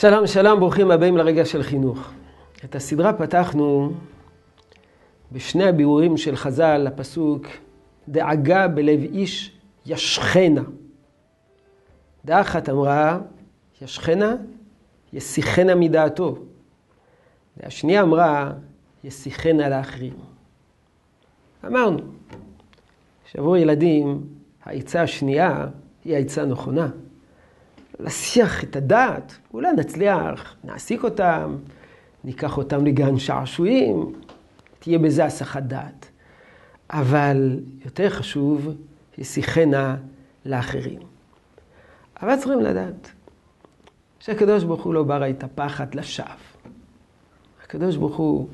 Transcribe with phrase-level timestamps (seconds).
[0.00, 2.10] שלום, שלום, ברוכים הבאים לרגע של חינוך.
[2.64, 3.92] את הסדרה פתחנו
[5.32, 7.46] בשני הביאורים של חז"ל, לפסוק
[8.08, 9.52] דאגה בלב איש
[9.86, 10.62] ישכנה.
[12.24, 13.18] דעה אחת אמרה,
[13.82, 14.34] ישכנה,
[15.12, 16.38] יסיחנה מדעתו.
[17.58, 18.52] דעה שנייה אמרה,
[19.04, 20.14] יסיחנה לאחרים.
[21.66, 21.98] אמרנו
[23.24, 24.26] שעבור ילדים,
[24.64, 25.66] העצה השנייה
[26.04, 26.88] היא העצה הנכונה.
[28.00, 31.56] להסיח את הדעת, אולי נצליח, נעסיק אותם,
[32.24, 34.12] ניקח אותם לגן שעשועים,
[34.78, 36.06] תהיה בזה הסחת דעת.
[36.90, 38.74] אבל יותר חשוב,
[39.18, 39.96] ישיחנה
[40.44, 41.00] לאחרים.
[42.22, 43.10] אבל צריכים לדעת
[44.18, 46.26] שהקדוש ברוך הוא לא ברא את הפחד לשווא.
[47.64, 48.48] הקדוש ברוך הוא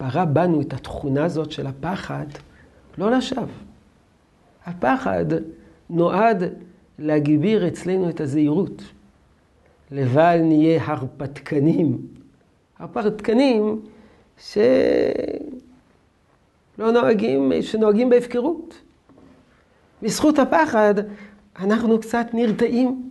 [0.00, 2.26] ברא בנו את התכונה הזאת של הפחד
[2.98, 3.46] לא לשווא.
[4.66, 5.24] הפחד
[5.90, 6.42] נועד
[6.98, 8.82] להגביר אצלנו את הזהירות.
[9.90, 12.06] לבל נהיה הרפתקנים.
[12.78, 13.80] הרפתקנים
[14.38, 14.62] שלא
[16.78, 18.74] נוהגים, שנוהגים בהפקרות.
[20.02, 20.94] בזכות הפחד
[21.58, 23.10] אנחנו קצת נרתעים,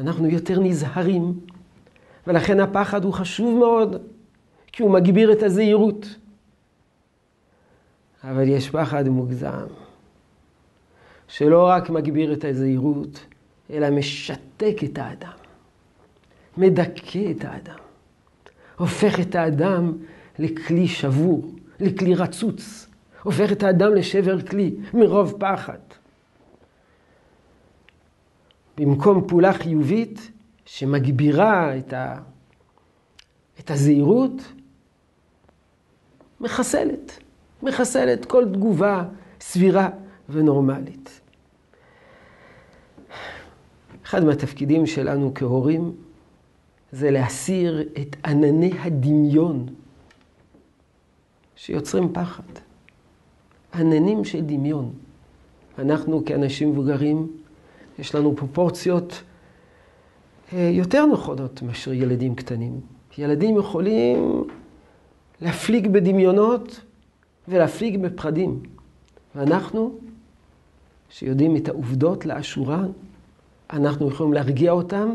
[0.00, 1.40] אנחנו יותר נזהרים,
[2.26, 4.02] ולכן הפחד הוא חשוב מאוד,
[4.72, 6.06] כי הוא מגביר את הזהירות.
[8.24, 9.66] אבל יש פחד מוגזם.
[11.30, 13.26] שלא רק מגביר את הזהירות,
[13.70, 15.32] אלא משתק את האדם,
[16.56, 17.78] מדכא את האדם,
[18.76, 19.92] הופך את האדם
[20.38, 22.86] לכלי שבור, לכלי רצוץ,
[23.22, 25.78] הופך את האדם לשבר כלי מרוב פחד.
[28.78, 30.30] במקום פעולה חיובית
[30.64, 32.16] שמגבירה את, ה...
[33.60, 34.42] את הזהירות,
[36.40, 37.18] מחסלת,
[37.62, 39.04] מחסלת כל תגובה
[39.40, 39.88] סבירה
[40.28, 41.19] ונורמלית.
[44.10, 45.92] אחד מהתפקידים שלנו כהורים
[46.92, 49.66] זה להסיר את ענני הדמיון
[51.56, 52.42] שיוצרים פחד.
[53.74, 54.92] עננים של דמיון.
[55.78, 57.32] אנחנו כאנשים מבוגרים,
[57.98, 59.22] יש לנו פרופורציות
[60.52, 62.80] אה, יותר נכונות מאשר ילדים קטנים.
[63.18, 64.44] ילדים יכולים
[65.40, 66.80] להפליג בדמיונות
[67.48, 68.62] ולהפליג בפחדים.
[69.34, 69.92] ואנחנו,
[71.10, 72.90] שיודעים את העובדות לאשורן,
[73.72, 75.14] אנחנו יכולים להרגיע אותם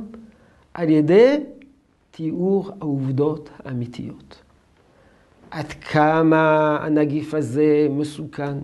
[0.73, 1.43] על ידי
[2.11, 4.41] תיאור העובדות האמיתיות.
[5.51, 8.57] עד כמה הנגיף הזה מסוכן,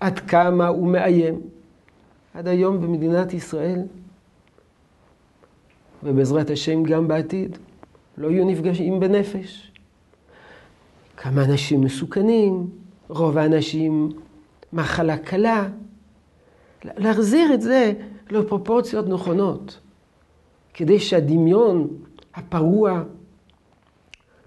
[0.00, 1.40] עד כמה הוא מאיים.
[2.34, 3.80] עד היום במדינת ישראל,
[6.02, 7.58] ובעזרת השם גם בעתיד,
[8.18, 9.72] לא יהיו נפגשים בנפש.
[11.16, 12.70] כמה אנשים מסוכנים,
[13.08, 14.12] רוב האנשים
[14.72, 15.68] מחלה קלה.
[16.84, 17.92] להחזיר את זה
[18.32, 19.80] לפרופורציות נכונות,
[20.74, 21.88] כדי שהדמיון
[22.34, 23.02] הפרוע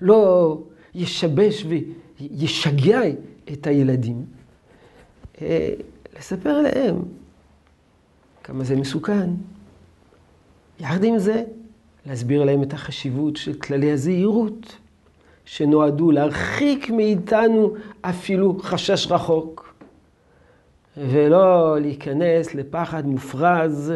[0.01, 0.57] לא
[0.95, 1.65] ישבש
[2.19, 2.99] וישגע
[3.53, 4.25] את הילדים.
[5.41, 5.73] אה,
[6.17, 6.95] לספר להם
[8.43, 9.29] כמה זה מסוכן.
[10.79, 11.43] יחד עם זה,
[12.05, 14.75] להסביר להם את החשיבות של כללי הזהירות,
[15.45, 19.73] שנועדו להרחיק מאיתנו אפילו חשש רחוק.
[20.97, 23.93] ולא להיכנס לפחד מופרז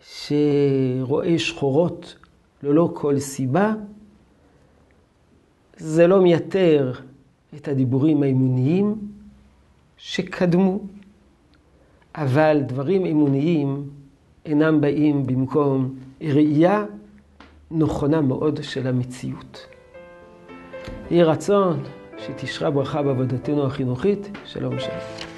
[0.00, 2.16] שרואה שחורות
[2.62, 3.74] ללא כל סיבה.
[5.76, 6.92] זה לא מייתר
[7.56, 8.94] את הדיבורים האמוניים
[9.96, 10.80] שקדמו,
[12.14, 13.90] אבל דברים אמוניים
[14.46, 16.84] אינם באים במקום ראייה
[17.70, 19.66] נכונה מאוד של המציאות.
[21.10, 21.82] יהי רצון
[22.18, 24.30] שתשרה ברכה בעבודתנו החינוכית.
[24.44, 25.31] שלום שלום.